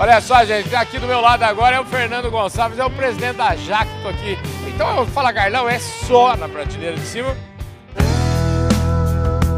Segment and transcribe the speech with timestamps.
[0.00, 3.36] Olha só, gente, aqui do meu lado agora é o Fernando Gonçalves, é o presidente
[3.36, 4.38] da Jacto aqui.
[4.66, 7.36] Então, Fala Carlão é só na prateleira de cima.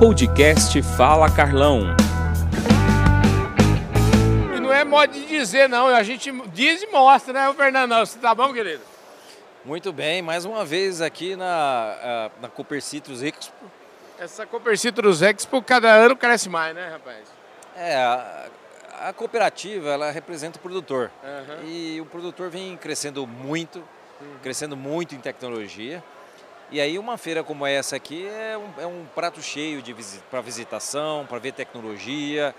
[0.01, 1.95] Podcast Fala Carlão.
[4.53, 5.87] E não é modo de dizer, não.
[5.87, 7.95] A gente diz e mostra, né, Fernando?
[8.01, 8.83] Você tá bom, querido?
[9.65, 13.53] Muito bem, mais uma vez aqui na, na Cooper Citrus Expo.
[14.19, 17.33] Essa Cooper Citrus Expo cada ano cresce mais, né, rapaz?
[17.77, 18.49] É,
[19.01, 21.11] a, cooperativa ela representa o produtor.
[21.23, 21.69] Uhum.
[21.69, 23.79] E o produtor vem crescendo muito,
[24.21, 24.37] uhum.
[24.43, 26.03] crescendo muito em tecnologia.
[26.71, 30.23] E aí uma feira como essa aqui é um, é um prato cheio de visit,
[30.31, 32.55] para visitação, para ver tecnologia,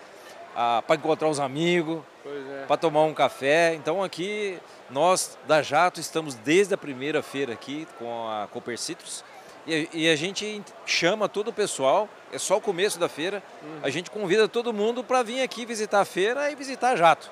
[0.86, 2.66] para encontrar os amigos, é.
[2.68, 3.74] para tomar um café.
[3.74, 9.24] Então aqui nós da Jato estamos desde a primeira feira aqui com a Cooper Citrus
[9.67, 13.80] e, e a gente chama todo o pessoal, é só o começo da feira, Uhum.
[13.84, 17.30] a gente convida todo mundo para vir aqui visitar a feira e visitar a Jato.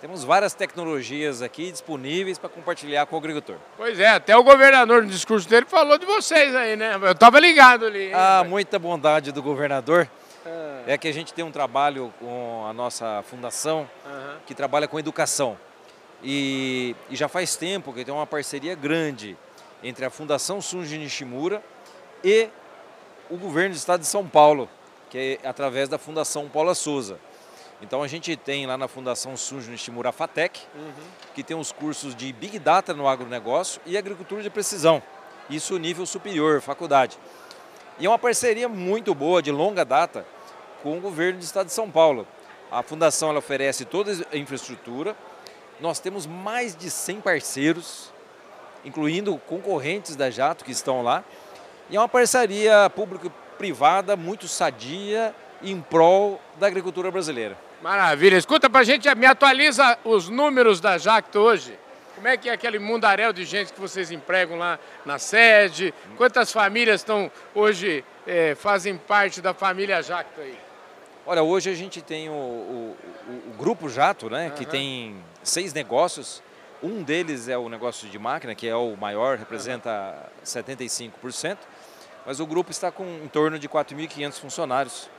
[0.00, 3.56] Temos várias tecnologias aqui disponíveis para compartilhar com o agricultor.
[3.76, 6.98] Pois é, até o governador no discurso dele falou de vocês aí, né?
[7.02, 8.06] Eu tava ligado ali.
[8.08, 10.06] hein, Ah, muita bondade do governador
[10.44, 14.36] Ah, é que a gente tem um trabalho com a nossa fundação aham.
[14.46, 15.56] que trabalha com educação.
[16.22, 19.36] E, e já faz tempo que tem uma parceria grande
[19.84, 21.62] entre a Fundação Sunji Nishimura
[22.24, 22.48] e
[23.30, 24.68] o governo do estado de São Paulo,
[25.10, 27.20] que é através da Fundação Paula Souza.
[27.82, 30.62] Então a gente tem lá na Fundação Sunji Nishimura a FATEC,
[31.34, 35.02] que tem os cursos de Big Data no agronegócio e agricultura de precisão.
[35.50, 37.18] Isso nível superior, faculdade.
[37.98, 40.26] E é uma parceria muito boa, de longa data,
[40.82, 42.26] com o governo do estado de São Paulo.
[42.70, 45.14] A fundação ela oferece toda a infraestrutura.
[45.78, 48.10] Nós temos mais de 100 parceiros,
[48.84, 51.24] incluindo concorrentes da Jato que estão lá.
[51.90, 57.56] E é uma parceria público-privada muito sadia em prol da agricultura brasileira.
[57.82, 58.36] Maravilha.
[58.36, 61.78] Escuta pra gente, me atualiza os números da Jacto hoje.
[62.14, 65.92] Como é que é aquele mundaréu de gente que vocês empregam lá na sede?
[66.16, 70.56] Quantas famílias estão hoje, eh, fazem parte da família Jacto aí?
[71.26, 72.96] Olha, hoje a gente tem o, o-
[73.28, 74.70] o- o Grupo Jato, né, que Aham.
[74.70, 76.42] tem seis negócios.
[76.82, 81.58] Um deles é o negócio de máquina, que é o maior, representa 75%.
[82.26, 85.10] Mas o grupo está com em torno de 4.500 funcionários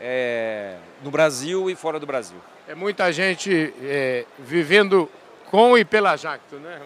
[0.00, 2.38] é, no Brasil e fora do Brasil.
[2.68, 5.08] É muita gente eh, vivendo
[5.50, 6.80] com e pela Jacto, né?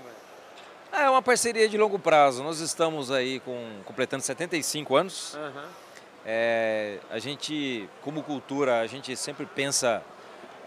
[0.92, 2.42] É uma parceria de longo prazo.
[2.42, 5.34] Nós estamos aí com, completando 75 anos.
[5.34, 5.68] Aham.
[6.28, 10.02] É, a gente, como cultura, a gente sempre pensa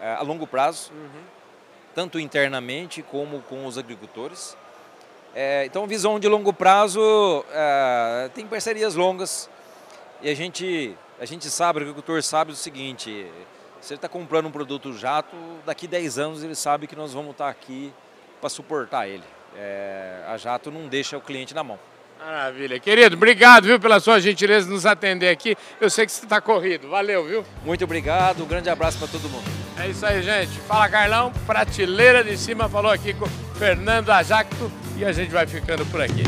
[0.00, 0.90] é, a longo prazo,
[1.94, 4.56] tanto internamente como com os agricultores.
[5.34, 7.00] É, então, visão de longo prazo,
[7.52, 9.48] é, tem parcerias longas
[10.22, 13.26] e a gente, a gente sabe, o agricultor sabe o seguinte,
[13.80, 17.30] se ele está comprando um produto jato, daqui 10 anos ele sabe que nós vamos
[17.30, 17.92] estar aqui
[18.40, 19.24] para suportar ele.
[19.56, 21.78] É, a jato não deixa o cliente na mão.
[22.24, 22.78] Maravilha.
[22.78, 25.56] Querido, obrigado, viu, pela sua gentileza de nos atender aqui.
[25.80, 26.88] Eu sei que você está corrido.
[26.88, 27.44] Valeu, viu?
[27.64, 29.44] Muito obrigado, um grande abraço para todo mundo.
[29.78, 30.52] É isso aí, gente.
[30.68, 33.26] Fala Carlão, prateleira de cima falou aqui com
[33.58, 36.22] Fernando Ajacto e a gente vai ficando por aqui.